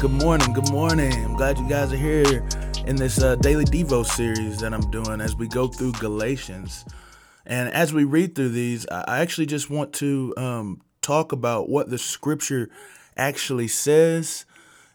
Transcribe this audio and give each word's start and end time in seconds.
Good 0.00 0.12
morning, 0.12 0.52
good 0.52 0.70
morning. 0.70 1.12
I'm 1.24 1.34
glad 1.34 1.58
you 1.58 1.68
guys 1.68 1.92
are 1.92 1.96
here 1.96 2.46
in 2.86 2.94
this 2.94 3.20
uh, 3.20 3.34
daily 3.34 3.64
Devo 3.64 4.06
series 4.06 4.60
that 4.60 4.72
I'm 4.72 4.88
doing 4.92 5.20
as 5.20 5.34
we 5.34 5.48
go 5.48 5.66
through 5.66 5.90
Galatians. 5.94 6.84
And 7.44 7.68
as 7.70 7.92
we 7.92 8.04
read 8.04 8.36
through 8.36 8.50
these, 8.50 8.86
I 8.92 9.18
actually 9.18 9.46
just 9.46 9.70
want 9.70 9.92
to 9.94 10.34
um, 10.36 10.82
talk 11.02 11.32
about 11.32 11.68
what 11.68 11.90
the 11.90 11.98
scripture 11.98 12.70
actually 13.16 13.66
says 13.66 14.46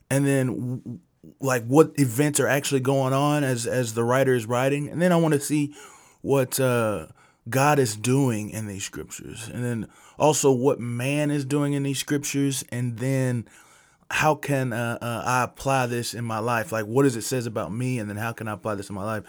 and 0.09 0.25
then 0.25 1.01
like 1.41 1.65
what 1.65 1.91
events 1.99 2.39
are 2.39 2.47
actually 2.47 2.79
going 2.79 3.11
on 3.11 3.43
as 3.43 3.67
as 3.67 3.95
the 3.95 4.05
writer 4.05 4.33
is 4.33 4.45
writing 4.45 4.87
and 4.87 5.01
then 5.01 5.11
i 5.11 5.15
want 5.15 5.33
to 5.33 5.39
see 5.39 5.73
what 6.21 6.59
uh, 6.59 7.07
god 7.49 7.79
is 7.79 7.97
doing 7.97 8.49
in 8.49 8.67
these 8.67 8.85
scriptures 8.85 9.49
and 9.53 9.63
then 9.63 9.87
also 10.17 10.51
what 10.51 10.79
man 10.79 11.29
is 11.29 11.43
doing 11.43 11.73
in 11.73 11.83
these 11.83 11.99
scriptures 11.99 12.63
and 12.69 12.99
then 12.99 13.45
how 14.13 14.35
can 14.35 14.73
uh, 14.73 14.99
uh, 15.01 15.23
I 15.25 15.43
apply 15.43 15.87
this 15.87 16.13
in 16.13 16.23
my 16.23 16.37
life? 16.37 16.71
Like, 16.71 16.85
what 16.85 17.01
does 17.01 17.15
it 17.15 17.23
says 17.23 17.47
about 17.47 17.73
me, 17.73 17.97
and 17.97 18.07
then 18.07 18.15
how 18.15 18.31
can 18.31 18.47
I 18.47 18.51
apply 18.51 18.75
this 18.75 18.87
in 18.87 18.95
my 18.95 19.03
life? 19.03 19.23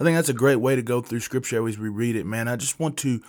I 0.00 0.04
think 0.04 0.16
that's 0.16 0.30
a 0.30 0.34
great 0.34 0.56
way 0.56 0.74
to 0.74 0.80
go 0.80 1.02
through 1.02 1.20
scripture 1.20 1.68
as 1.68 1.78
we 1.78 1.90
read 1.90 2.16
it, 2.16 2.24
man. 2.24 2.48
I 2.48 2.56
just 2.56 2.80
want 2.80 2.96
to 2.98 3.20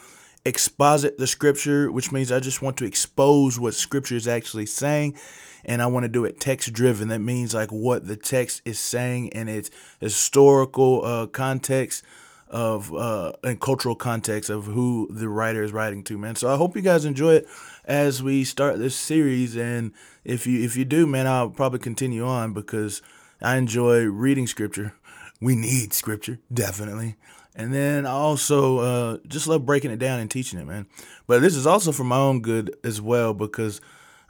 exposit 0.46 1.18
the 1.18 1.28
scripture, 1.28 1.92
which 1.92 2.14
means 2.14 2.32
I 2.32 2.40
just 2.40 2.62
want 2.62 2.78
to 2.78 2.86
expose 2.86 3.60
what 3.60 3.74
scripture 3.74 4.16
is 4.16 4.26
actually 4.26 4.68
saying, 4.68 5.18
and 5.66 5.82
I 5.82 5.88
want 5.88 6.06
to 6.06 6.10
do 6.10 6.24
it 6.24 6.40
text 6.40 6.72
driven. 6.72 7.10
That 7.10 7.20
means 7.20 7.54
like 7.54 7.72
what 7.72 8.08
the 8.08 8.16
text 8.16 8.62
is 8.64 8.80
saying 8.80 9.28
in 9.28 9.50
its 9.50 9.70
historical 10.00 11.04
uh, 11.04 11.28
context 11.28 12.06
of 12.52 12.94
uh, 12.94 13.32
and 13.44 13.60
cultural 13.60 13.96
context 13.96 14.50
of 14.50 14.66
who 14.66 15.08
the 15.10 15.30
writer 15.30 15.64
is 15.64 15.72
writing 15.72 16.04
to, 16.04 16.18
man. 16.18 16.36
So 16.36 16.54
I 16.54 16.58
hope 16.58 16.76
you 16.76 16.82
guys 16.82 17.06
enjoy 17.06 17.36
it 17.36 17.48
as 17.86 18.22
we 18.22 18.44
start 18.44 18.78
this 18.78 18.96
series. 18.96 19.56
And 19.56 19.94
if 20.26 20.46
you 20.46 20.62
if 20.64 20.76
you 20.76 20.86
do, 20.86 21.08
man, 21.08 21.28
I'll 21.28 21.50
probably 21.50 21.80
continue 21.80 22.26
on 22.26 22.54
because 22.54 23.02
I 23.42 23.56
enjoy 23.56 24.04
reading 24.04 24.48
scripture. 24.48 24.94
We 25.40 25.56
need 25.56 25.94
scripture, 25.94 26.40
definitely. 26.54 27.16
And 27.56 27.74
then 27.74 28.06
I 28.06 28.12
also 28.12 28.80
uh, 28.80 29.18
just 29.28 29.48
love 29.48 29.66
breaking 29.66 29.92
it 29.92 30.00
down 30.00 30.20
and 30.20 30.30
teaching 30.30 30.60
it, 30.60 30.68
man. 30.68 30.88
But 31.28 31.42
this 31.42 31.56
is 31.56 31.66
also 31.66 31.92
for 31.92 32.04
my 32.04 32.18
own 32.18 32.42
good 32.42 32.76
as 32.84 33.02
well 33.02 33.34
because 33.34 33.82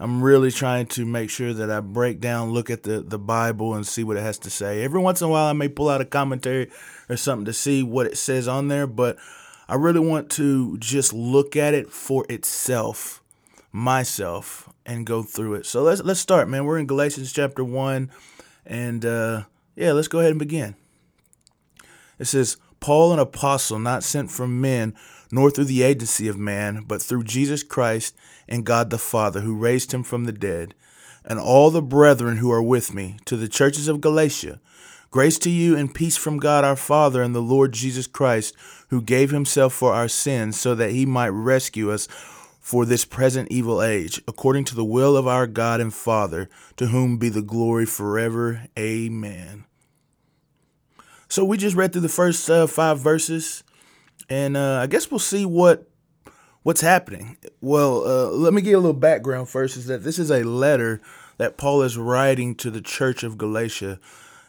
I'm 0.01 0.23
really 0.23 0.49
trying 0.51 0.87
to 0.87 1.05
make 1.05 1.29
sure 1.29 1.53
that 1.53 1.69
I 1.69 1.79
break 1.79 2.19
down, 2.19 2.49
look 2.49 2.71
at 2.71 2.81
the, 2.81 3.01
the 3.01 3.19
Bible, 3.19 3.75
and 3.75 3.85
see 3.85 4.03
what 4.03 4.17
it 4.17 4.23
has 4.23 4.39
to 4.39 4.49
say. 4.49 4.83
Every 4.83 4.99
once 4.99 5.21
in 5.21 5.27
a 5.27 5.29
while, 5.29 5.45
I 5.45 5.53
may 5.53 5.67
pull 5.67 5.89
out 5.89 6.01
a 6.01 6.05
commentary 6.05 6.71
or 7.07 7.17
something 7.17 7.45
to 7.45 7.53
see 7.53 7.83
what 7.83 8.07
it 8.07 8.17
says 8.17 8.47
on 8.47 8.67
there, 8.67 8.87
but 8.87 9.17
I 9.69 9.75
really 9.75 9.99
want 9.99 10.31
to 10.31 10.79
just 10.79 11.13
look 11.13 11.55
at 11.55 11.75
it 11.75 11.91
for 11.91 12.25
itself 12.29 13.21
myself 13.71 14.67
and 14.87 15.05
go 15.05 15.21
through 15.21 15.53
it. 15.53 15.67
So 15.67 15.83
let's 15.83 16.01
let's 16.01 16.19
start, 16.19 16.49
man. 16.49 16.65
We're 16.65 16.79
in 16.79 16.87
Galatians 16.87 17.31
chapter 17.31 17.63
one, 17.63 18.09
and 18.65 19.05
uh, 19.05 19.43
yeah, 19.75 19.91
let's 19.91 20.07
go 20.07 20.17
ahead 20.17 20.31
and 20.31 20.39
begin. 20.39 20.73
It 22.17 22.25
says, 22.25 22.57
"Paul, 22.81 23.13
an 23.13 23.19
apostle, 23.19 23.79
not 23.79 24.03
sent 24.03 24.29
from 24.29 24.59
men, 24.59 24.93
nor 25.31 25.49
through 25.49 25.65
the 25.65 25.83
agency 25.83 26.27
of 26.27 26.37
man, 26.37 26.83
but 26.85 27.01
through 27.01 27.23
Jesus 27.23 27.63
Christ 27.63 28.13
and 28.49 28.65
God 28.65 28.89
the 28.89 28.97
Father, 28.97 29.39
who 29.39 29.55
raised 29.55 29.93
him 29.93 30.03
from 30.03 30.25
the 30.25 30.33
dead, 30.33 30.73
and 31.23 31.39
all 31.39 31.71
the 31.71 31.81
brethren 31.81 32.37
who 32.37 32.51
are 32.51 32.61
with 32.61 32.93
me, 32.93 33.17
to 33.25 33.37
the 33.37 33.47
churches 33.47 33.87
of 33.87 34.01
Galatia." 34.01 34.59
Grace 35.11 35.37
to 35.39 35.49
you 35.49 35.75
and 35.77 35.93
peace 35.93 36.17
from 36.17 36.37
God 36.37 36.63
our 36.63 36.75
Father 36.75 37.21
and 37.21 37.35
the 37.35 37.41
Lord 37.41 37.73
Jesus 37.73 38.07
Christ, 38.07 38.55
who 38.89 39.01
gave 39.01 39.29
himself 39.29 39.73
for 39.73 39.93
our 39.93 40.07
sins 40.07 40.59
so 40.59 40.73
that 40.73 40.91
he 40.91 41.05
might 41.05 41.29
rescue 41.29 41.91
us 41.91 42.07
for 42.61 42.85
this 42.85 43.03
present 43.03 43.49
evil 43.51 43.81
age, 43.81 44.21
according 44.27 44.63
to 44.63 44.75
the 44.75 44.85
will 44.85 45.17
of 45.17 45.27
our 45.27 45.47
God 45.47 45.81
and 45.81 45.93
Father, 45.93 46.49
to 46.77 46.87
whom 46.87 47.17
be 47.17 47.27
the 47.27 47.41
glory 47.41 47.85
forever. 47.85 48.67
Amen. 48.79 49.65
So 51.31 51.45
we 51.45 51.55
just 51.55 51.77
read 51.77 51.93
through 51.93 52.01
the 52.01 52.09
first 52.09 52.49
uh, 52.49 52.67
five 52.67 52.99
verses, 52.99 53.63
and 54.29 54.57
uh, 54.57 54.81
I 54.83 54.87
guess 54.87 55.09
we'll 55.09 55.17
see 55.17 55.45
what 55.45 55.89
what's 56.63 56.81
happening. 56.81 57.37
Well, 57.61 58.05
uh, 58.05 58.31
let 58.31 58.53
me 58.53 58.61
give 58.61 58.73
a 58.73 58.79
little 58.79 58.91
background 58.91 59.47
first. 59.47 59.77
Is 59.77 59.85
that 59.85 60.03
this 60.03 60.19
is 60.19 60.29
a 60.29 60.43
letter 60.43 60.99
that 61.37 61.55
Paul 61.55 61.83
is 61.83 61.97
writing 61.97 62.53
to 62.55 62.69
the 62.69 62.81
church 62.81 63.23
of 63.23 63.37
Galatia, 63.37 63.97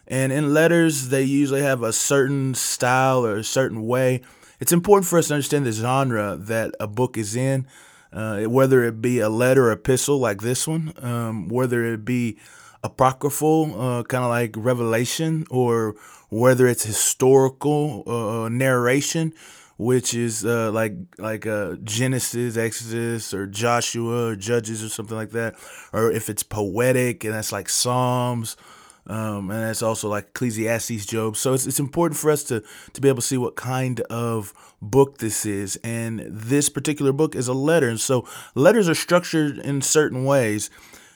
and 0.09 0.33
in 0.33 0.53
letters 0.53 1.07
they 1.07 1.23
usually 1.23 1.61
have 1.61 1.83
a 1.83 1.93
certain 1.93 2.53
style 2.53 3.25
or 3.25 3.37
a 3.37 3.45
certain 3.45 3.87
way. 3.87 4.21
It's 4.59 4.73
important 4.73 5.07
for 5.07 5.17
us 5.17 5.29
to 5.29 5.35
understand 5.35 5.65
the 5.65 5.71
genre 5.71 6.35
that 6.37 6.75
a 6.81 6.87
book 6.87 7.17
is 7.17 7.33
in 7.33 7.65
uh, 8.13 8.43
whether 8.43 8.83
it 8.83 9.01
be 9.01 9.19
a 9.19 9.29
letter 9.29 9.67
or 9.67 9.71
epistle 9.71 10.19
like 10.19 10.41
this 10.41 10.67
one, 10.67 10.93
um, 11.01 11.47
whether 11.49 11.85
it 11.85 12.05
be 12.05 12.37
apocryphal, 12.83 13.79
uh, 13.79 14.03
kind 14.03 14.23
of 14.23 14.29
like 14.29 14.53
Revelation, 14.57 15.45
or 15.49 15.95
whether 16.29 16.67
it's 16.67 16.83
historical 16.83 18.03
uh, 18.07 18.49
narration, 18.49 19.33
which 19.77 20.13
is 20.13 20.45
uh, 20.45 20.71
like 20.71 20.93
like 21.17 21.45
uh, 21.45 21.75
Genesis, 21.83 22.57
Exodus, 22.57 23.33
or 23.33 23.47
Joshua, 23.47 24.29
or 24.29 24.35
Judges, 24.35 24.83
or 24.83 24.89
something 24.89 25.17
like 25.17 25.31
that, 25.31 25.55
or 25.91 26.11
if 26.11 26.29
it's 26.29 26.43
poetic 26.43 27.23
and 27.23 27.33
that's 27.33 27.51
like 27.51 27.69
Psalms. 27.69 28.57
Um, 29.05 29.51
and 29.51 29.63
that's 29.63 29.81
also 29.81 30.07
like 30.07 30.27
Ecclesiastes, 30.29 31.05
Job. 31.05 31.35
So 31.35 31.53
it's, 31.53 31.67
it's 31.67 31.79
important 31.79 32.17
for 32.17 32.31
us 32.31 32.43
to 32.45 32.63
to 32.93 33.01
be 33.01 33.09
able 33.09 33.17
to 33.17 33.27
see 33.27 33.37
what 33.37 33.57
kind 33.57 33.99
of 34.09 34.53
book 34.81 35.17
this 35.17 35.45
is. 35.45 35.77
And 35.83 36.21
this 36.29 36.69
particular 36.69 37.11
book 37.11 37.35
is 37.35 37.47
a 37.47 37.53
letter. 37.53 37.89
And 37.89 37.99
so 37.99 38.25
letters 38.55 38.87
are 38.87 38.95
structured 38.95 39.57
in 39.57 39.81
certain 39.81 40.23
ways. 40.23 40.69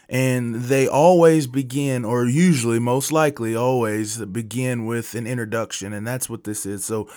And 0.09 0.56
they 0.56 0.88
always 0.88 1.47
begin, 1.47 2.06
or 2.06 2.25
usually, 2.25 2.79
most 2.79 3.12
likely, 3.12 3.56
always 3.56 4.18
begin 4.25 4.85
with 4.85 5.16
an 5.16 5.28
introduction. 5.28 5.91
And 5.91 6.07
that's 6.07 6.29
what 6.29 6.45
this 6.45 6.66
is. 6.66 6.85
So 6.85 7.09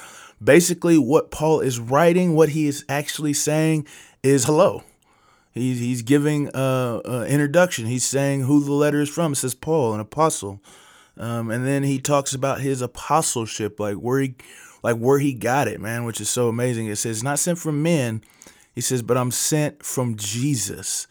basically, 0.43 0.99
what 0.99 1.31
Paul 1.31 1.61
is 1.61 1.79
writing, 1.79 2.35
what 2.35 2.49
he 2.49 2.67
is 2.67 2.85
actually 2.89 3.33
saying 3.33 3.87
is 4.23 4.45
hello. 4.45 4.83
He's, 5.53 5.79
he's 5.79 6.03
giving 6.03 6.51
an 6.55 7.27
introduction. 7.27 7.87
He's 7.87 8.05
saying 8.05 8.43
who 8.43 8.63
the 8.65 8.73
letter 8.73 9.01
is 9.01 9.09
from. 9.09 9.33
It 9.33 9.37
says 9.37 9.55
Paul, 9.55 9.95
an 9.95 10.01
apostle. 10.01 10.61
Um, 11.17 11.51
and 11.51 11.67
then 11.67 11.83
he 11.83 11.99
talks 11.99 12.35
about 12.35 12.61
his 12.61 12.81
apostleship, 12.83 13.79
like 13.79 13.97
where 13.97 14.21
he 14.21 14.35
like 14.83 14.97
where 14.97 15.19
he 15.19 15.35
got 15.35 15.69
it, 15.69 15.81
man, 15.81 16.05
which 16.05 16.21
is 16.21 16.31
so 16.31 16.49
amazing. 16.49 16.87
It 16.87 16.97
says, 16.97 17.23
not 17.23 17.39
sent 17.39 17.59
from 17.59 17.83
men, 17.83 18.23
he 18.75 18.81
says, 18.81 19.03
but 19.03 19.17
I'm 19.17 19.31
sent 19.31 19.85
from 19.85 20.17
Jesus. 20.17 21.07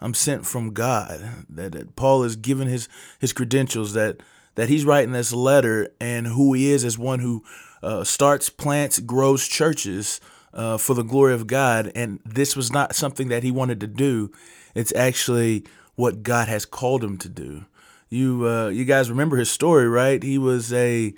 I'm 0.00 0.14
sent 0.14 0.46
from 0.46 0.72
God. 0.72 1.44
That, 1.48 1.72
that 1.72 1.96
Paul 1.96 2.22
is 2.24 2.36
given 2.36 2.68
his 2.68 2.88
his 3.18 3.32
credentials 3.32 3.92
that 3.94 4.22
that 4.54 4.68
he's 4.68 4.84
writing 4.84 5.12
this 5.12 5.32
letter 5.32 5.88
and 6.00 6.26
who 6.26 6.52
he 6.52 6.70
is 6.70 6.84
as 6.84 6.98
one 6.98 7.20
who 7.20 7.44
uh, 7.82 8.04
starts, 8.04 8.50
plants, 8.50 8.98
grows 8.98 9.46
churches 9.46 10.20
uh, 10.52 10.76
for 10.76 10.94
the 10.94 11.02
glory 11.02 11.34
of 11.34 11.46
God. 11.46 11.92
And 11.94 12.20
this 12.24 12.56
was 12.56 12.72
not 12.72 12.94
something 12.94 13.28
that 13.28 13.42
he 13.42 13.50
wanted 13.50 13.80
to 13.80 13.86
do. 13.86 14.30
It's 14.74 14.94
actually 14.94 15.64
what 15.94 16.22
God 16.22 16.48
has 16.48 16.64
called 16.64 17.04
him 17.04 17.18
to 17.18 17.28
do. 17.28 17.64
You 18.08 18.48
uh, 18.48 18.68
you 18.68 18.84
guys 18.84 19.08
remember 19.08 19.36
his 19.36 19.50
story, 19.50 19.88
right? 19.88 20.22
He 20.22 20.36
was 20.36 20.72
a 20.72 21.14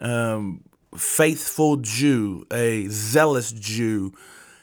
um, 0.00 0.62
faithful 0.96 1.76
Jew, 1.76 2.46
a 2.50 2.86
zealous 2.88 3.52
Jew, 3.52 4.14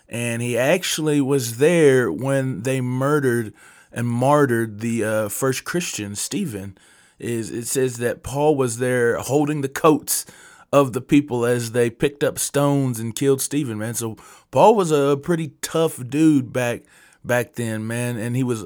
and 0.09 0.41
he 0.41 0.57
actually 0.57 1.21
was 1.21 1.57
there 1.57 2.11
when 2.11 2.63
they 2.63 2.81
murdered 2.81 3.53
and 3.91 4.07
martyred 4.07 4.79
the 4.79 5.03
uh, 5.03 5.29
first 5.29 5.63
Christian, 5.63 6.15
Stephen. 6.15 6.77
Is 7.19 7.49
it 7.49 7.65
says 7.65 7.97
that 7.97 8.21
Paul 8.21 8.55
was 8.55 8.77
there 8.77 9.17
holding 9.17 9.61
the 9.61 9.69
coats 9.69 10.25
of 10.71 10.93
the 10.93 11.01
people 11.01 11.45
as 11.45 11.71
they 11.71 11.89
picked 11.89 12.23
up 12.23 12.37
stones 12.37 12.99
and 12.99 13.15
killed 13.15 13.41
Stephen, 13.41 13.77
man. 13.77 13.93
So 13.93 14.17
Paul 14.51 14.75
was 14.75 14.91
a 14.91 15.17
pretty 15.17 15.53
tough 15.61 16.01
dude 16.07 16.51
back 16.51 16.83
back 17.23 17.53
then, 17.53 17.87
man, 17.87 18.17
and 18.17 18.35
he 18.35 18.43
was 18.43 18.65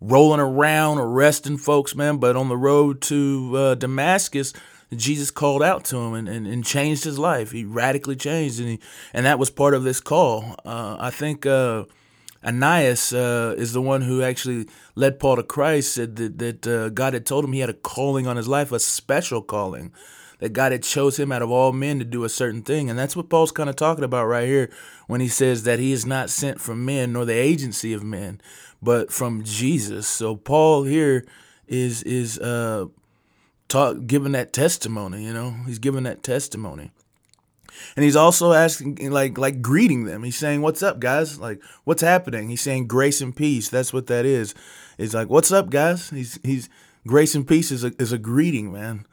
rolling 0.00 0.40
around 0.40 0.98
arresting 0.98 1.58
folks, 1.58 1.94
man. 1.94 2.18
But 2.18 2.36
on 2.36 2.48
the 2.48 2.56
road 2.56 3.00
to 3.02 3.52
uh, 3.56 3.74
Damascus, 3.74 4.52
Jesus 4.98 5.30
called 5.30 5.62
out 5.62 5.84
to 5.86 5.96
him 5.96 6.14
and, 6.14 6.28
and, 6.28 6.46
and, 6.46 6.64
changed 6.64 7.04
his 7.04 7.18
life. 7.18 7.50
He 7.50 7.64
radically 7.64 8.16
changed, 8.16 8.60
and 8.60 8.68
he, 8.68 8.80
and 9.14 9.24
that 9.24 9.38
was 9.38 9.50
part 9.50 9.74
of 9.74 9.84
this 9.84 10.00
call. 10.00 10.56
Uh, 10.64 10.96
I 10.98 11.10
think 11.10 11.46
uh, 11.46 11.84
Ananias 12.44 13.12
uh, 13.12 13.54
is 13.56 13.72
the 13.72 13.80
one 13.80 14.02
who 14.02 14.22
actually 14.22 14.68
led 14.94 15.18
Paul 15.18 15.36
to 15.36 15.42
Christ. 15.42 15.94
Said 15.94 16.16
that 16.16 16.38
that 16.38 16.66
uh, 16.66 16.88
God 16.90 17.14
had 17.14 17.24
told 17.24 17.44
him 17.44 17.52
he 17.52 17.60
had 17.60 17.70
a 17.70 17.74
calling 17.74 18.26
on 18.26 18.36
his 18.36 18.48
life, 18.48 18.72
a 18.72 18.78
special 18.78 19.42
calling. 19.42 19.92
That 20.40 20.52
God 20.52 20.72
had 20.72 20.82
chose 20.82 21.20
him 21.20 21.30
out 21.30 21.42
of 21.42 21.52
all 21.52 21.72
men 21.72 22.00
to 22.00 22.04
do 22.04 22.24
a 22.24 22.28
certain 22.28 22.62
thing, 22.62 22.90
and 22.90 22.98
that's 22.98 23.14
what 23.14 23.28
Paul's 23.28 23.52
kind 23.52 23.70
of 23.70 23.76
talking 23.76 24.02
about 24.02 24.26
right 24.26 24.48
here 24.48 24.72
when 25.06 25.20
he 25.20 25.28
says 25.28 25.62
that 25.62 25.78
he 25.78 25.92
is 25.92 26.04
not 26.04 26.30
sent 26.30 26.60
from 26.60 26.84
men 26.84 27.12
nor 27.12 27.24
the 27.24 27.32
agency 27.32 27.92
of 27.92 28.02
men, 28.02 28.40
but 28.82 29.12
from 29.12 29.44
Jesus. 29.44 30.08
So 30.08 30.34
Paul 30.34 30.82
here 30.82 31.24
is 31.68 32.02
is 32.02 32.40
uh 32.40 32.86
talk, 33.72 34.06
giving 34.06 34.32
that 34.32 34.52
testimony. 34.52 35.24
You 35.24 35.32
know, 35.32 35.50
he's 35.66 35.78
giving 35.78 36.04
that 36.04 36.22
testimony, 36.22 36.90
and 37.96 38.04
he's 38.04 38.16
also 38.16 38.52
asking, 38.52 39.10
like, 39.10 39.38
like 39.38 39.62
greeting 39.62 40.04
them. 40.04 40.22
He's 40.22 40.36
saying, 40.36 40.62
"What's 40.62 40.82
up, 40.82 41.00
guys? 41.00 41.38
Like, 41.38 41.60
what's 41.84 42.02
happening?" 42.02 42.48
He's 42.48 42.60
saying, 42.60 42.86
"Grace 42.86 43.20
and 43.20 43.34
peace." 43.34 43.68
That's 43.68 43.92
what 43.92 44.06
that 44.08 44.24
is. 44.24 44.54
It's 44.98 45.14
like, 45.14 45.28
"What's 45.28 45.50
up, 45.50 45.70
guys?" 45.70 46.10
He's 46.10 46.38
he's 46.42 46.68
grace 47.06 47.34
and 47.34 47.46
peace 47.46 47.70
is 47.70 47.84
a, 47.84 47.92
is 47.98 48.12
a 48.12 48.18
greeting, 48.18 48.72
man. 48.72 49.06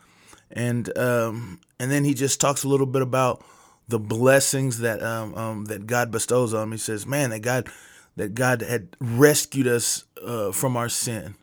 And 0.52 0.96
um, 0.98 1.60
and 1.80 1.92
then 1.92 2.04
he 2.04 2.14
just 2.14 2.42
talks 2.42 2.64
a 2.64 2.68
little 2.68 2.86
bit 2.86 3.02
about 3.02 3.44
the 3.88 4.00
blessings 4.00 4.80
that 4.80 5.02
um, 5.04 5.36
um, 5.36 5.66
that 5.66 5.88
God 5.88 6.12
bestows 6.12 6.54
on 6.54 6.64
him. 6.64 6.72
He 6.72 6.78
says, 6.78 7.06
"Man, 7.06 7.30
that 7.30 7.40
God 7.42 7.70
that 8.16 8.34
God 8.34 8.62
had 8.62 8.96
rescued 9.00 9.68
us 9.68 10.06
uh, 10.24 10.52
from 10.52 10.76
our 10.76 10.90
sin." 10.90 11.36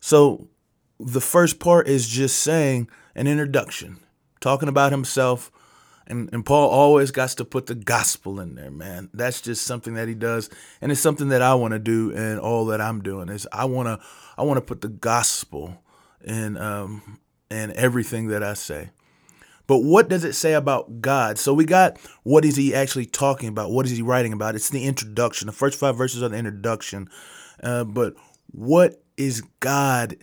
So 0.00 0.48
the 0.98 1.20
first 1.20 1.58
part 1.58 1.88
is 1.88 2.08
just 2.08 2.38
saying 2.40 2.88
an 3.14 3.26
introduction, 3.26 3.98
talking 4.40 4.68
about 4.68 4.92
himself. 4.92 5.50
And, 6.08 6.32
and 6.32 6.46
Paul 6.46 6.70
always 6.70 7.10
got 7.10 7.30
to 7.30 7.44
put 7.44 7.66
the 7.66 7.74
gospel 7.74 8.38
in 8.38 8.54
there, 8.54 8.70
man. 8.70 9.10
That's 9.12 9.40
just 9.40 9.64
something 9.64 9.94
that 9.94 10.06
he 10.06 10.14
does, 10.14 10.48
and 10.80 10.92
it's 10.92 11.00
something 11.00 11.30
that 11.30 11.42
I 11.42 11.54
want 11.54 11.72
to 11.72 11.80
do, 11.80 12.12
and 12.14 12.38
all 12.38 12.66
that 12.66 12.80
I'm 12.80 13.02
doing 13.02 13.28
is 13.28 13.48
I 13.50 13.64
want 13.64 13.88
to 13.88 14.06
I 14.38 14.44
want 14.44 14.58
to 14.58 14.60
put 14.60 14.82
the 14.82 14.88
gospel 14.88 15.82
in 16.24 16.56
um 16.58 17.18
in 17.50 17.72
everything 17.72 18.28
that 18.28 18.44
I 18.44 18.54
say. 18.54 18.90
But 19.66 19.78
what 19.78 20.08
does 20.08 20.22
it 20.22 20.34
say 20.34 20.52
about 20.52 21.00
God? 21.00 21.38
So 21.38 21.52
we 21.52 21.64
got 21.64 21.98
what 22.22 22.44
is 22.44 22.54
he 22.54 22.72
actually 22.72 23.06
talking 23.06 23.48
about? 23.48 23.72
What 23.72 23.84
is 23.84 23.92
he 23.92 24.02
writing 24.02 24.32
about? 24.32 24.54
It's 24.54 24.70
the 24.70 24.84
introduction. 24.84 25.46
The 25.46 25.52
first 25.52 25.78
five 25.78 25.96
verses 25.96 26.22
are 26.22 26.28
the 26.28 26.36
introduction. 26.36 27.08
Uh, 27.60 27.82
but 27.82 28.14
what 28.52 29.02
is 29.16 29.42
God 29.58 30.16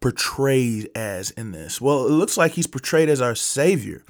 portrayed 0.00 0.90
as 0.94 1.30
in 1.32 1.52
this? 1.52 1.80
Well, 1.80 2.06
it 2.06 2.10
looks 2.10 2.36
like 2.36 2.52
he's 2.52 2.66
portrayed 2.66 3.08
as 3.08 3.20
our 3.20 3.34
Savior. 3.34 4.04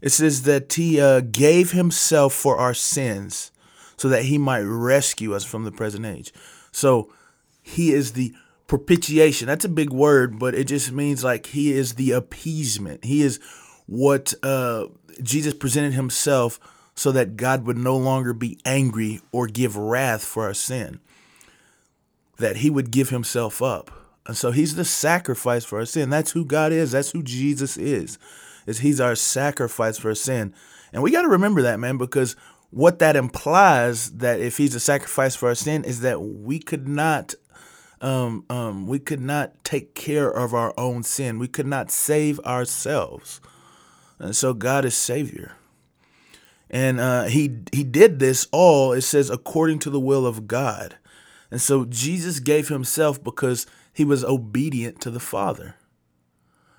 It 0.00 0.10
says 0.10 0.42
that 0.42 0.72
he 0.72 1.00
uh, 1.00 1.20
gave 1.20 1.72
himself 1.72 2.32
for 2.32 2.56
our 2.56 2.74
sins 2.74 3.50
so 3.96 4.08
that 4.08 4.24
he 4.24 4.38
might 4.38 4.60
rescue 4.60 5.34
us 5.34 5.44
from 5.44 5.64
the 5.64 5.72
present 5.72 6.06
age. 6.06 6.32
So 6.72 7.12
he 7.62 7.92
is 7.92 8.12
the 8.12 8.34
propitiation. 8.66 9.46
That's 9.46 9.64
a 9.64 9.68
big 9.68 9.90
word, 9.90 10.38
but 10.38 10.54
it 10.54 10.64
just 10.64 10.92
means 10.92 11.22
like 11.22 11.46
he 11.46 11.72
is 11.72 11.94
the 11.94 12.12
appeasement. 12.12 13.04
He 13.04 13.20
is 13.22 13.40
what 13.86 14.32
uh, 14.42 14.86
Jesus 15.22 15.52
presented 15.52 15.92
himself 15.92 16.58
so 16.94 17.12
that 17.12 17.36
God 17.36 17.66
would 17.66 17.76
no 17.76 17.96
longer 17.96 18.32
be 18.32 18.58
angry 18.64 19.20
or 19.32 19.46
give 19.46 19.76
wrath 19.76 20.24
for 20.24 20.44
our 20.44 20.54
sin. 20.54 21.00
That 22.38 22.58
he 22.58 22.70
would 22.70 22.90
give 22.90 23.10
himself 23.10 23.60
up. 23.60 23.90
And 24.30 24.36
so 24.36 24.52
he's 24.52 24.76
the 24.76 24.84
sacrifice 24.84 25.64
for 25.64 25.80
our 25.80 25.84
sin. 25.84 26.08
That's 26.08 26.30
who 26.30 26.44
God 26.44 26.70
is. 26.70 26.92
That's 26.92 27.10
who 27.10 27.20
Jesus 27.20 27.76
is. 27.76 28.16
Is 28.64 28.78
he's 28.78 29.00
our 29.00 29.16
sacrifice 29.16 29.98
for 29.98 30.10
our 30.10 30.14
sin. 30.14 30.54
And 30.92 31.02
we 31.02 31.10
got 31.10 31.22
to 31.22 31.28
remember 31.28 31.62
that, 31.62 31.80
man, 31.80 31.96
because 31.96 32.36
what 32.70 33.00
that 33.00 33.16
implies 33.16 34.12
that 34.18 34.38
if 34.38 34.56
he's 34.56 34.76
a 34.76 34.78
sacrifice 34.78 35.34
for 35.34 35.48
our 35.48 35.56
sin 35.56 35.82
is 35.82 36.02
that 36.02 36.20
we 36.20 36.60
could 36.60 36.86
not 36.86 37.34
um, 38.00 38.44
um, 38.48 38.86
we 38.86 39.00
could 39.00 39.20
not 39.20 39.64
take 39.64 39.96
care 39.96 40.30
of 40.30 40.54
our 40.54 40.74
own 40.78 41.02
sin. 41.02 41.40
We 41.40 41.48
could 41.48 41.66
not 41.66 41.90
save 41.90 42.38
ourselves. 42.46 43.40
And 44.20 44.36
so 44.36 44.54
God 44.54 44.84
is 44.84 44.94
Savior. 44.94 45.56
And 46.70 47.00
uh, 47.00 47.24
he 47.24 47.62
he 47.72 47.82
did 47.82 48.20
this 48.20 48.46
all, 48.52 48.92
it 48.92 49.02
says, 49.02 49.28
according 49.28 49.80
to 49.80 49.90
the 49.90 49.98
will 49.98 50.24
of 50.24 50.46
God. 50.46 50.98
And 51.50 51.60
so 51.60 51.84
Jesus 51.84 52.40
gave 52.40 52.68
himself 52.68 53.22
because 53.22 53.66
he 53.92 54.04
was 54.04 54.24
obedient 54.24 55.00
to 55.00 55.10
the 55.10 55.20
Father. 55.20 55.76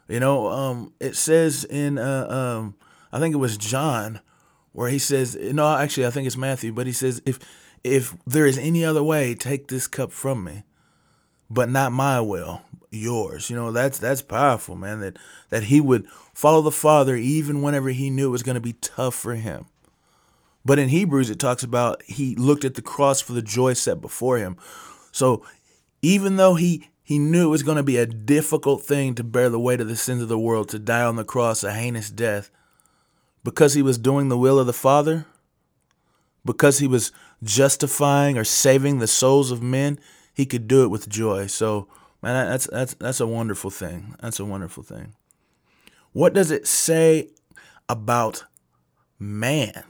You 0.07 0.19
know, 0.19 0.47
um, 0.47 0.94
it 1.00 1.15
says 1.15 1.63
in, 1.63 1.97
uh, 1.97 2.27
um, 2.29 2.75
I 3.12 3.19
think 3.19 3.33
it 3.33 3.38
was 3.38 3.57
John, 3.57 4.19
where 4.73 4.89
he 4.89 5.00
says, 5.00 5.35
no, 5.35 5.75
actually, 5.75 6.06
I 6.06 6.09
think 6.09 6.27
it's 6.27 6.38
Matthew, 6.38 6.71
but 6.71 6.88
he 6.88 6.94
says, 6.94 7.21
if 7.25 7.39
if 7.83 8.15
there 8.27 8.45
is 8.45 8.57
any 8.57 8.85
other 8.85 9.01
way, 9.01 9.33
take 9.33 9.68
this 9.68 9.88
cup 9.88 10.12
from 10.12 10.44
me, 10.44 10.63
but 11.50 11.69
not 11.69 11.91
my 11.91 12.21
will, 12.21 12.62
yours. 12.91 13.50
You 13.50 13.56
know, 13.56 13.71
that's 13.71 13.97
that's 13.97 14.21
powerful, 14.21 14.75
man. 14.75 15.00
That 15.00 15.17
that 15.50 15.63
he 15.63 15.81
would 15.81 16.06
follow 16.33 16.62
the 16.62 16.71
Father 16.71 17.15
even 17.15 17.62
whenever 17.62 17.89
he 17.89 18.09
knew 18.09 18.27
it 18.27 18.31
was 18.31 18.44
going 18.44 18.56
to 18.56 18.62
be 18.62 18.74
tough 18.74 19.15
for 19.15 19.35
him. 19.35 19.65
But 20.63 20.80
in 20.80 20.90
Hebrews, 20.90 21.30
it 21.30 21.40
talks 21.40 21.63
about 21.63 22.04
he 22.04 22.36
looked 22.36 22.66
at 22.66 22.75
the 22.75 22.81
cross 22.81 23.22
for 23.22 23.34
the 23.34 23.42
joy 23.42 23.74
set 23.74 24.02
before 24.02 24.38
him. 24.38 24.58
So 25.12 25.44
even 26.02 26.38
though 26.38 26.56
he 26.56 26.90
he 27.04 27.19
knew 27.19 27.48
it 27.48 27.52
was 27.52 27.63
going 27.63 27.78
to 27.78 27.84
be 27.84 27.98
a 27.98 28.06
difficult 28.06 28.84
thing 28.84 29.16
to 29.16 29.24
bear 29.24 29.50
the 29.50 29.60
weight 29.60 29.81
of 29.81 29.88
the 29.88 29.96
sins 29.96 30.22
of 30.22 30.30
the 30.30 30.40
world, 30.40 30.69
to 30.69 30.80
die 30.80 31.04
on 31.04 31.16
the 31.16 31.25
cross 31.25 31.63
a 31.63 31.74
heinous 31.74 32.10
death, 32.10 32.50
because 33.44 33.74
he 33.74 33.81
was 33.81 33.98
doing 33.98 34.30
the 34.30 34.38
will 34.38 34.60
of 34.60 34.68
the 34.68 34.74
Father, 34.74 35.25
because 36.46 36.80
he 36.80 36.88
was 36.88 37.12
justifying 37.44 38.38
or 38.38 38.44
saving 38.44 39.00
the 39.00 39.08
souls 39.08 39.52
of 39.52 39.62
men, 39.62 40.00
he 40.34 40.46
could 40.46 40.68
do 40.68 40.84
it 40.84 40.88
with 40.90 41.10
joy. 41.10 41.48
So, 41.48 41.88
man, 42.22 42.48
that's 42.50 42.68
that's 42.68 42.94
that's 42.94 43.19
a 43.19 43.28
wonderful 43.28 43.72
thing. 43.72 44.16
That's 44.22 44.40
a 44.40 44.46
wonderful 44.46 44.84
thing. 44.84 45.16
What 46.13 46.34
does 46.34 46.52
it 46.52 46.68
say 46.68 47.30
about 47.90 48.46
man? 49.19 49.84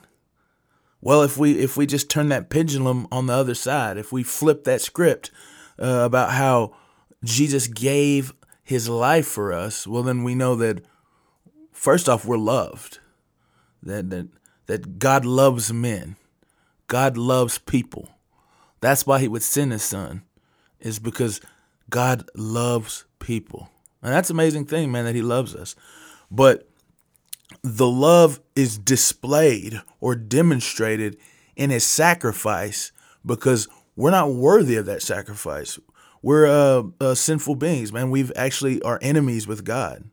Well, 1.02 1.24
if 1.24 1.38
we 1.38 1.60
if 1.60 1.76
we 1.78 1.86
just 1.86 2.10
turn 2.10 2.30
that 2.30 2.50
pendulum 2.50 3.08
on 3.12 3.26
the 3.26 3.34
other 3.34 3.56
side, 3.56 3.98
if 3.98 4.12
we 4.12 4.24
flip 4.24 4.64
that 4.66 4.82
script 4.82 5.32
uh, 5.80 6.04
about 6.06 6.32
how 6.32 6.76
Jesus 7.24 7.68
gave 7.68 8.34
his 8.64 8.88
life 8.88 9.28
for 9.28 9.52
us, 9.52 9.88
well, 9.88 10.04
then 10.04 10.24
we 10.24 10.36
know 10.36 10.56
that 10.56 10.86
first 11.72 12.08
off, 12.08 12.26
we're 12.26 12.38
loved. 12.38 13.00
That, 13.84 14.12
that, 14.12 14.28
that 14.68 15.00
God 15.00 15.26
loves 15.26 15.74
men, 15.74 16.16
God 16.88 17.18
loves 17.18 17.58
people. 17.58 18.10
That's 18.80 19.08
why 19.08 19.20
he 19.20 19.28
would 19.28 19.44
send 19.44 19.72
his 19.72 19.84
son, 19.84 20.22
is 20.80 21.00
because 21.00 21.42
God 21.90 22.30
loves 22.36 23.06
people. 23.18 23.70
And 24.04 24.14
that's 24.14 24.30
an 24.30 24.36
amazing 24.36 24.66
thing, 24.66 24.92
man, 24.92 25.06
that 25.06 25.16
he 25.16 25.22
loves 25.22 25.56
us. 25.56 25.76
But 26.30 26.71
the 27.64 27.88
love 27.88 28.40
is 28.56 28.78
displayed 28.78 29.82
or 30.00 30.16
demonstrated 30.16 31.18
in 31.56 31.70
his 31.70 31.86
sacrifice 31.86 32.92
because 33.26 33.68
we're 33.96 34.12
not 34.12 34.34
worthy 34.34 34.76
of 34.78 34.86
that 34.88 35.02
sacrifice. 35.02 35.80
We're 36.22 36.48
uh, 36.48 36.84
uh, 37.00 37.16
sinful 37.16 37.56
beings, 37.56 37.92
man. 37.92 38.10
We've 38.10 38.32
actually 38.36 38.82
are 38.82 39.00
enemies 39.02 39.48
with 39.48 39.64
God. 39.64 40.06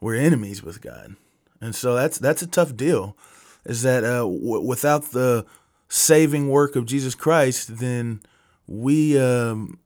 We're 0.00 0.16
enemies 0.16 0.62
with 0.62 0.80
God, 0.80 1.16
and 1.60 1.74
so 1.74 1.94
that's 1.94 2.18
that's 2.18 2.42
a 2.42 2.46
tough 2.46 2.76
deal. 2.76 3.16
Is 3.64 3.82
that 3.82 4.04
uh, 4.04 4.20
w- 4.20 4.60
without 4.60 5.10
the 5.10 5.44
saving 5.88 6.48
work 6.48 6.76
of 6.76 6.86
Jesus 6.86 7.14
Christ, 7.14 7.78
then 7.78 8.20
we 8.66 9.18
um, 9.18 9.78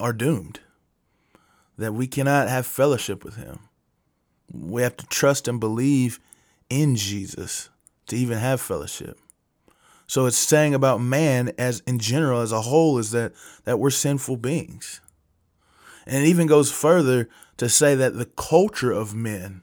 are 0.00 0.12
doomed. 0.12 0.60
That 1.76 1.92
we 1.92 2.06
cannot 2.06 2.48
have 2.48 2.66
fellowship 2.66 3.24
with 3.24 3.36
Him. 3.36 3.67
We 4.52 4.82
have 4.82 4.96
to 4.96 5.06
trust 5.06 5.48
and 5.48 5.60
believe 5.60 6.20
in 6.70 6.96
Jesus 6.96 7.68
to 8.06 8.16
even 8.16 8.38
have 8.38 8.60
fellowship. 8.60 9.18
So 10.06 10.24
it's 10.24 10.38
saying 10.38 10.74
about 10.74 11.02
man 11.02 11.52
as 11.58 11.80
in 11.86 11.98
general 11.98 12.40
as 12.40 12.52
a 12.52 12.62
whole 12.62 12.98
is 12.98 13.10
that 13.10 13.32
that 13.64 13.78
we're 13.78 13.90
sinful 13.90 14.38
beings. 14.38 15.00
And 16.06 16.24
it 16.24 16.28
even 16.28 16.46
goes 16.46 16.72
further 16.72 17.28
to 17.58 17.68
say 17.68 17.94
that 17.94 18.16
the 18.16 18.24
culture 18.24 18.90
of 18.90 19.14
men 19.14 19.62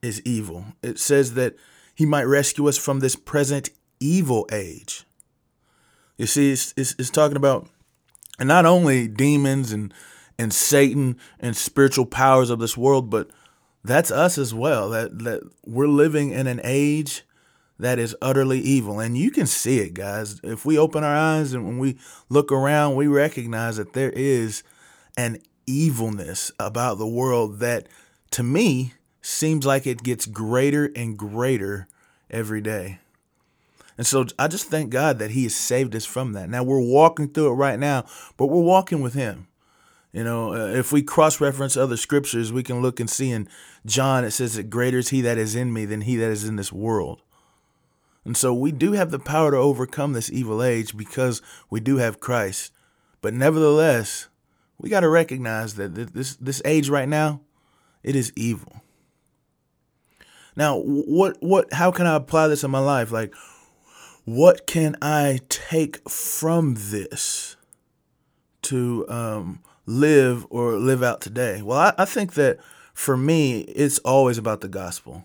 is 0.00 0.22
evil. 0.24 0.64
It 0.82 1.00
says 1.00 1.34
that 1.34 1.56
he 1.94 2.06
might 2.06 2.24
rescue 2.24 2.68
us 2.68 2.78
from 2.78 3.00
this 3.00 3.16
present 3.16 3.70
evil 3.98 4.46
age. 4.52 5.04
You 6.16 6.26
see, 6.26 6.52
it's, 6.52 6.72
it's, 6.76 6.94
it's 6.96 7.10
talking 7.10 7.36
about 7.36 7.68
and 8.38 8.46
not 8.46 8.66
only 8.66 9.08
demons 9.08 9.72
and 9.72 9.92
and 10.38 10.54
Satan 10.54 11.16
and 11.40 11.56
spiritual 11.56 12.06
powers 12.06 12.50
of 12.50 12.60
this 12.60 12.76
world, 12.76 13.10
but 13.10 13.28
that's 13.88 14.10
us 14.10 14.38
as 14.38 14.54
well. 14.54 14.90
That 14.90 15.18
that 15.24 15.42
we're 15.64 15.88
living 15.88 16.30
in 16.30 16.46
an 16.46 16.60
age 16.62 17.24
that 17.78 17.98
is 17.98 18.16
utterly 18.20 18.60
evil. 18.60 19.00
And 19.00 19.16
you 19.16 19.30
can 19.30 19.46
see 19.46 19.78
it, 19.78 19.94
guys. 19.94 20.40
If 20.42 20.64
we 20.64 20.78
open 20.78 21.04
our 21.04 21.16
eyes 21.16 21.52
and 21.52 21.64
when 21.64 21.78
we 21.78 21.96
look 22.28 22.50
around, 22.50 22.96
we 22.96 23.06
recognize 23.06 23.76
that 23.76 23.92
there 23.92 24.10
is 24.10 24.62
an 25.16 25.38
evilness 25.66 26.50
about 26.58 26.98
the 26.98 27.06
world 27.06 27.60
that, 27.60 27.88
to 28.32 28.42
me, 28.42 28.94
seems 29.22 29.66
like 29.66 29.86
it 29.86 30.02
gets 30.02 30.26
greater 30.26 30.90
and 30.96 31.16
greater 31.16 31.86
every 32.30 32.60
day. 32.60 32.98
And 33.96 34.06
so 34.06 34.26
I 34.38 34.46
just 34.48 34.68
thank 34.68 34.90
God 34.90 35.18
that 35.18 35.32
He 35.32 35.42
has 35.44 35.56
saved 35.56 35.94
us 35.94 36.04
from 36.04 36.32
that. 36.32 36.48
Now 36.48 36.62
we're 36.62 36.80
walking 36.80 37.28
through 37.28 37.50
it 37.50 37.54
right 37.54 37.78
now, 37.78 38.04
but 38.36 38.46
we're 38.46 38.62
walking 38.62 39.00
with 39.00 39.14
Him. 39.14 39.47
You 40.18 40.24
know, 40.24 40.52
uh, 40.52 40.66
if 40.70 40.90
we 40.90 41.02
cross 41.02 41.40
reference 41.40 41.76
other 41.76 41.96
scriptures, 41.96 42.52
we 42.52 42.64
can 42.64 42.82
look 42.82 42.98
and 42.98 43.08
see 43.08 43.30
in 43.30 43.48
John, 43.86 44.24
it 44.24 44.32
says 44.32 44.56
that 44.56 44.68
greater 44.68 44.98
is 44.98 45.10
He 45.10 45.20
that 45.20 45.38
is 45.38 45.54
in 45.54 45.72
me 45.72 45.84
than 45.84 46.00
He 46.00 46.16
that 46.16 46.28
is 46.28 46.42
in 46.42 46.56
this 46.56 46.72
world. 46.72 47.22
And 48.24 48.36
so 48.36 48.52
we 48.52 48.72
do 48.72 48.94
have 48.94 49.12
the 49.12 49.20
power 49.20 49.52
to 49.52 49.56
overcome 49.56 50.14
this 50.14 50.28
evil 50.28 50.60
age 50.60 50.96
because 50.96 51.40
we 51.70 51.78
do 51.78 51.98
have 51.98 52.18
Christ. 52.18 52.72
But 53.20 53.32
nevertheless, 53.32 54.26
we 54.76 54.90
got 54.90 55.00
to 55.00 55.08
recognize 55.08 55.76
that 55.76 55.94
this 55.94 56.34
this 56.34 56.60
age 56.64 56.88
right 56.88 57.08
now, 57.08 57.42
it 58.02 58.16
is 58.16 58.32
evil. 58.34 58.82
Now, 60.56 60.80
what 60.80 61.36
what 61.38 61.72
how 61.74 61.92
can 61.92 62.08
I 62.08 62.16
apply 62.16 62.48
this 62.48 62.64
in 62.64 62.72
my 62.72 62.80
life? 62.80 63.12
Like 63.12 63.32
what 64.24 64.66
can 64.66 64.96
I 65.00 65.38
take 65.48 66.10
from 66.10 66.74
this 66.76 67.54
to 68.62 69.08
um, 69.08 69.60
live 69.88 70.46
or 70.50 70.74
live 70.76 71.02
out 71.02 71.20
today? 71.20 71.62
Well, 71.62 71.78
I, 71.78 71.94
I 71.98 72.04
think 72.04 72.34
that 72.34 72.58
for 72.92 73.16
me, 73.16 73.60
it's 73.60 73.98
always 74.00 74.38
about 74.38 74.60
the 74.60 74.68
gospel. 74.68 75.24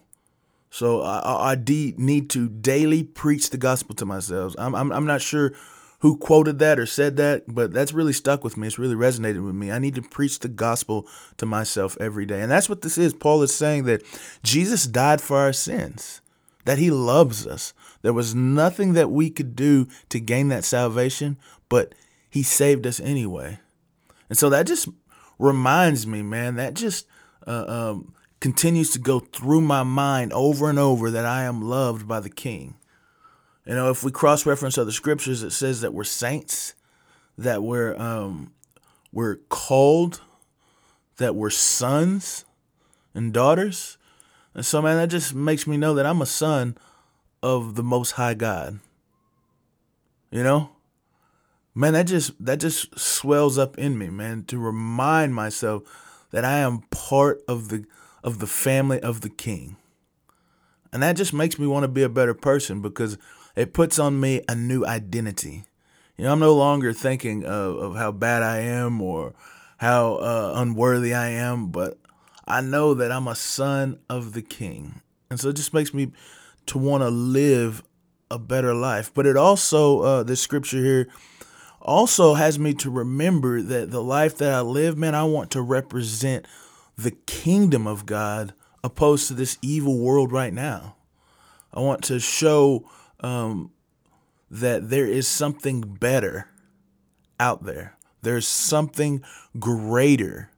So 0.70 1.02
I, 1.02 1.52
I 1.52 1.56
de- 1.56 1.94
need 1.98 2.30
to 2.32 2.50
daily 2.50 3.04
preach 3.04 3.50
the 3.50 3.58
gospel 3.58 3.94
to 3.96 4.06
myself. 4.06 4.56
I'm, 4.58 4.74
I'm, 4.74 4.92
I'm 4.92 5.06
not 5.06 5.22
sure 5.22 5.54
who 6.00 6.18
quoted 6.18 6.60
that 6.60 6.80
or 6.80 6.86
said 6.86 7.18
that, 7.18 7.44
but 7.48 7.74
that's 7.74 7.94
really 7.94 8.14
stuck 8.14 8.44
with 8.44 8.58
me. 8.58 8.68
It's 8.68 8.80
really 8.80 8.96
resonated 8.96 9.46
with 9.46 9.56
me. 9.56 9.72
I 9.72 9.80
need 9.80 9.96
to 9.96 10.02
preach 10.02 10.40
the 10.40 10.48
gospel 10.48 11.08
to 11.38 11.46
myself 11.46 11.98
every 12.00 12.26
day. 12.26 12.42
And 12.42 12.52
that's 12.52 12.68
what 12.68 12.82
this 12.82 12.98
is. 12.98 13.14
Paul 13.14 13.42
is 13.44 13.54
saying 13.54 13.84
that 13.86 14.04
Jesus 14.44 14.86
died 14.86 15.22
for 15.22 15.38
our 15.38 15.54
sins, 15.54 16.22
that 16.66 16.78
he 16.78 16.90
loves 16.90 17.46
us. 17.46 17.74
There 18.02 18.14
was 18.14 18.34
nothing 18.34 18.94
that 18.94 19.12
we 19.12 19.30
could 19.30 19.56
do 19.56 19.88
to 20.10 20.20
gain 20.20 20.48
that 20.50 20.66
salvation, 20.66 21.38
but 21.70 21.94
he 22.30 22.44
saved 22.44 22.88
us 22.88 23.00
anyway. 23.00 23.60
And 24.34 24.38
so 24.40 24.50
that 24.50 24.66
just 24.66 24.90
reminds 25.38 26.08
me, 26.08 26.24
man, 26.24 26.56
that 26.56 26.74
just 26.74 27.06
uh, 27.46 27.66
um, 27.68 28.16
continues 28.40 28.90
to 28.94 29.00
go 29.00 29.20
through 29.20 29.62
my 29.62 29.84
mind 29.84 30.34
over 30.34 30.72
and 30.72 30.80
over 30.80 31.12
that 31.12 31.24
I 31.24 31.44
am 31.44 31.62
loved 31.62 32.08
by 32.08 32.20
the 32.20 32.32
King. 32.32 32.74
You 33.64 33.76
know, 33.76 33.92
if 33.92 34.04
we 34.04 34.12
cross 34.12 34.48
reference 34.48 34.76
other 34.76 34.92
scriptures, 34.92 35.44
it 35.44 35.52
says 35.52 35.82
that 35.82 35.94
we're 35.94 36.04
saints, 36.04 36.74
that 37.38 37.62
we're 37.62 37.96
um, 37.96 38.54
we're 39.12 39.36
called, 39.50 40.22
that 41.18 41.36
we're 41.36 41.52
sons 41.52 42.44
and 43.14 43.34
daughters. 43.34 44.00
And 44.56 44.66
so, 44.66 44.82
man, 44.82 44.98
that 44.98 45.10
just 45.10 45.36
makes 45.36 45.68
me 45.68 45.78
know 45.78 45.94
that 45.94 46.08
I'm 46.08 46.24
a 46.24 46.26
son 46.26 46.76
of 47.44 47.76
the 47.76 47.84
Most 47.84 48.14
High 48.14 48.34
God. 48.34 48.80
You 50.32 50.42
know, 50.42 50.72
man, 51.76 51.94
that 51.94 52.08
just 52.08 52.34
that 52.44 52.60
just 52.60 52.98
swells 52.98 53.58
up 53.58 53.78
in 53.78 53.98
me, 53.98 54.10
man, 54.10 54.44
to 54.46 54.58
remind 54.58 55.36
myself 55.36 55.84
that 56.32 56.46
I 56.46 56.60
am 56.60 56.82
part 56.90 57.42
of 57.48 57.70
the 57.70 57.86
of 58.24 58.40
the 58.40 58.48
family 58.48 59.00
of 59.00 59.22
the 59.22 59.30
king. 59.30 59.78
And 60.92 61.02
that 61.02 61.16
just 61.16 61.34
makes 61.34 61.58
me 61.58 61.66
want 61.66 61.84
to 61.84 61.88
be 61.88 62.04
a 62.04 62.10
better 62.10 62.34
person 62.34 62.82
because 62.82 63.18
it 63.56 63.74
puts 63.74 63.98
on 63.98 64.20
me 64.20 64.42
a 64.48 64.56
new 64.56 64.86
identity. 64.86 65.64
You 66.18 66.26
know, 66.26 66.32
I'm 66.32 66.40
no 66.40 66.54
longer 66.54 66.94
thinking 66.94 67.44
of, 67.44 67.78
of 67.78 67.96
how 67.96 68.12
bad 68.12 68.44
I 68.44 68.60
am 68.60 69.02
or 69.02 69.34
how 69.78 70.16
uh, 70.16 70.54
unworthy 70.56 71.14
I 71.14 71.30
am, 71.30 71.68
but 71.68 71.98
I 72.48 72.62
know 72.62 72.94
that 72.94 73.12
I'm 73.12 73.28
a 73.28 73.36
son 73.36 74.00
of 74.10 74.34
the 74.34 74.44
king. 74.44 75.02
And 75.32 75.40
so 75.40 75.50
it 75.50 75.56
just 75.56 75.74
makes 75.74 75.94
me 75.94 76.12
to 76.68 76.78
want 76.78 77.02
to 77.02 77.10
live 77.10 77.84
a 78.30 78.38
better 78.38 78.76
life. 78.76 79.12
But 79.14 79.26
it 79.26 79.36
also, 79.36 80.02
uh, 80.02 80.24
the 80.24 80.36
scripture 80.36 80.78
here 80.78 81.08
also 81.84 82.34
has 82.34 82.58
me 82.58 82.74
to 82.76 82.90
remember 82.90 83.62
that 83.62 83.92
the 83.92 84.02
life 84.02 84.38
that 84.38 84.54
I 84.54 84.62
live, 84.62 84.98
man, 84.98 85.16
I 85.16 85.26
want 85.26 85.52
to 85.52 85.62
represent 85.62 86.48
the 86.98 87.12
kingdom 87.12 87.86
of 87.86 88.06
God 88.06 88.54
opposed 88.84 89.28
to 89.28 89.34
this 89.34 89.58
evil 89.62 90.00
world 90.00 90.32
right 90.32 90.54
now. 90.54 90.96
I 91.74 91.82
want 91.82 92.04
to 92.06 92.20
show 92.20 92.90
um, 93.20 93.72
that 94.50 94.90
there 94.90 95.08
is 95.08 95.28
something 95.28 95.82
better 95.82 96.48
out 97.40 97.64
there. 97.64 97.98
There's 98.22 98.48
something 98.48 99.24
greater 99.60 100.52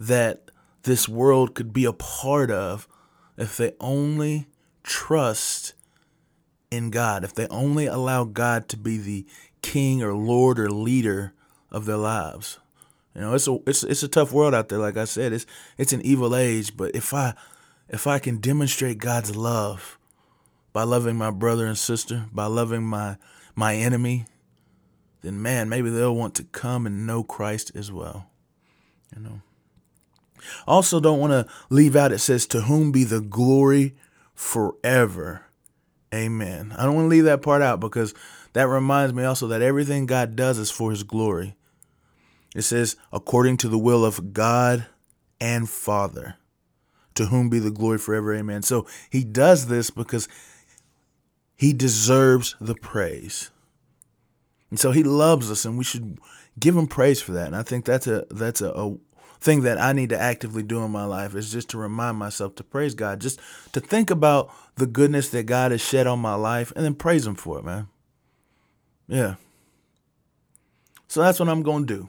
that 0.00 0.50
this 0.82 1.08
world 1.08 1.54
could 1.54 1.72
be 1.72 1.84
a 1.84 1.92
part 1.92 2.50
of 2.50 2.88
if 3.36 3.56
they 3.56 3.72
only 3.80 4.48
trust 4.82 5.74
in 6.70 6.90
God, 6.90 7.22
if 7.22 7.34
they 7.34 7.46
only 7.48 7.86
allow 7.86 8.24
God 8.24 8.68
to 8.70 8.76
be 8.76 8.98
the 8.98 9.26
king 9.76 10.02
or 10.02 10.14
lord 10.14 10.58
or 10.58 10.70
leader 10.70 11.34
of 11.70 11.84
their 11.84 11.98
lives. 11.98 12.58
You 13.14 13.20
know, 13.20 13.34
it's 13.34 13.46
a 13.46 13.58
it's 13.66 13.82
it's 13.82 14.02
a 14.02 14.08
tough 14.08 14.32
world 14.32 14.54
out 14.54 14.70
there. 14.70 14.78
Like 14.78 14.96
I 14.96 15.04
said, 15.04 15.34
it's 15.34 15.44
it's 15.76 15.92
an 15.92 16.00
evil 16.00 16.34
age. 16.34 16.74
But 16.78 16.94
if 16.94 17.12
I 17.12 17.34
if 17.86 18.06
I 18.06 18.18
can 18.18 18.38
demonstrate 18.38 18.96
God's 18.96 19.36
love 19.36 19.98
by 20.72 20.84
loving 20.84 21.16
my 21.16 21.30
brother 21.30 21.66
and 21.66 21.76
sister, 21.76 22.24
by 22.32 22.46
loving 22.46 22.84
my 22.84 23.18
my 23.54 23.74
enemy, 23.74 24.24
then 25.20 25.42
man, 25.42 25.68
maybe 25.68 25.90
they'll 25.90 26.16
want 26.16 26.34
to 26.36 26.44
come 26.44 26.86
and 26.86 27.06
know 27.06 27.22
Christ 27.22 27.72
as 27.74 27.92
well. 27.92 28.30
You 29.14 29.22
know. 29.22 29.40
Also, 30.66 31.00
don't 31.00 31.20
want 31.20 31.32
to 31.32 31.52
leave 31.68 31.96
out. 31.96 32.12
It 32.12 32.20
says, 32.20 32.46
"To 32.46 32.62
whom 32.62 32.92
be 32.92 33.04
the 33.04 33.20
glory 33.20 33.94
forever." 34.34 35.45
Amen. 36.16 36.74
I 36.76 36.84
don't 36.84 36.94
want 36.94 37.06
to 37.06 37.10
leave 37.10 37.24
that 37.24 37.42
part 37.42 37.62
out 37.62 37.78
because 37.78 38.14
that 38.54 38.68
reminds 38.68 39.12
me 39.12 39.24
also 39.24 39.46
that 39.48 39.62
everything 39.62 40.06
God 40.06 40.34
does 40.34 40.58
is 40.58 40.70
for 40.70 40.90
His 40.90 41.02
glory. 41.02 41.56
It 42.54 42.62
says, 42.62 42.96
according 43.12 43.58
to 43.58 43.68
the 43.68 43.78
will 43.78 44.04
of 44.04 44.32
God 44.32 44.86
and 45.40 45.68
Father, 45.68 46.36
to 47.14 47.26
whom 47.26 47.50
be 47.50 47.58
the 47.58 47.70
glory 47.70 47.98
forever. 47.98 48.34
Amen. 48.34 48.62
So 48.62 48.86
he 49.10 49.24
does 49.24 49.66
this 49.66 49.90
because 49.90 50.26
he 51.54 51.72
deserves 51.72 52.56
the 52.60 52.74
praise. 52.74 53.50
And 54.70 54.80
so 54.80 54.90
he 54.90 55.02
loves 55.02 55.50
us 55.50 55.64
and 55.64 55.76
we 55.76 55.84
should 55.84 56.18
give 56.58 56.76
him 56.76 56.86
praise 56.86 57.20
for 57.20 57.32
that. 57.32 57.46
And 57.46 57.56
I 57.56 57.62
think 57.62 57.84
that's 57.84 58.06
a 58.06 58.26
that's 58.30 58.60
a, 58.60 58.70
a 58.70 58.96
thing 59.46 59.62
that 59.62 59.80
I 59.80 59.92
need 59.92 60.10
to 60.10 60.20
actively 60.20 60.64
do 60.64 60.82
in 60.82 60.90
my 60.90 61.04
life 61.04 61.34
is 61.36 61.52
just 61.52 61.70
to 61.70 61.78
remind 61.78 62.18
myself 62.18 62.56
to 62.56 62.64
praise 62.64 62.94
God, 62.94 63.20
just 63.20 63.40
to 63.72 63.80
think 63.80 64.10
about 64.10 64.52
the 64.74 64.86
goodness 64.86 65.30
that 65.30 65.44
God 65.44 65.70
has 65.70 65.80
shed 65.80 66.08
on 66.08 66.18
my 66.18 66.34
life 66.34 66.72
and 66.74 66.84
then 66.84 66.94
praise 66.94 67.26
him 67.26 67.36
for 67.36 67.60
it, 67.60 67.64
man. 67.64 67.86
Yeah. 69.06 69.36
So 71.06 71.22
that's 71.22 71.38
what 71.38 71.48
I'm 71.48 71.62
going 71.62 71.86
to 71.86 71.94
do. 71.94 72.08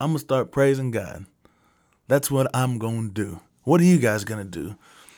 I'm 0.00 0.08
going 0.08 0.18
to 0.18 0.24
start 0.24 0.50
praising 0.50 0.90
God. 0.90 1.26
That's 2.08 2.30
what 2.30 2.48
I'm 2.54 2.78
going 2.78 3.08
to 3.08 3.14
do. 3.14 3.40
What 3.64 3.80
are 3.82 3.84
you 3.84 3.98
guys 3.98 4.24
going 4.24 4.42
to 4.42 4.50
do? 4.50 4.76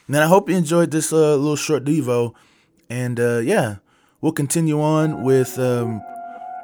And 0.08 0.16
I 0.16 0.26
hope 0.26 0.50
you 0.50 0.56
enjoyed 0.56 0.90
this 0.90 1.12
uh, 1.12 1.36
little 1.36 1.54
short 1.54 1.84
Devo. 1.84 2.34
And 2.90 3.20
uh, 3.20 3.38
yeah, 3.38 3.76
we'll 4.20 4.32
continue 4.32 4.80
on 4.80 5.22
with 5.22 5.56
um, 5.58 6.02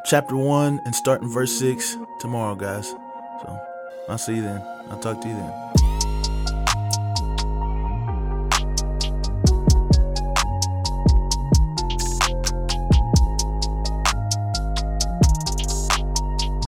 chapter 0.05 0.35
1 0.35 0.81
and 0.85 0.95
starting 0.97 1.29
verse 1.29 1.57
6 1.61 1.97
tomorrow, 2.21 2.57
guys. 2.57 2.89
So 2.89 3.74
I'll 4.09 4.19
see 4.19 4.37
you 4.37 4.43
then. 4.43 4.63
I'll 4.91 4.99
talk 4.99 5.21
to 5.23 5.29
you 5.29 5.35
then. 5.35 5.94